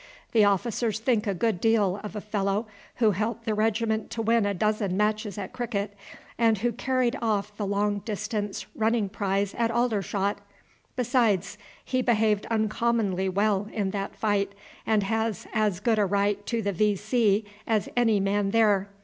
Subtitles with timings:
[0.31, 2.65] The officers think a good deal of a fellow
[2.95, 5.95] who helped the regiment to win a dozen matches at cricket,
[6.39, 10.39] and who carried off the long distance running prize at Aldershot;
[10.95, 14.53] besides, he behaved uncommonly well in that fight,
[14.87, 17.45] and has as good a right to the V.C.
[17.67, 18.89] as any man there.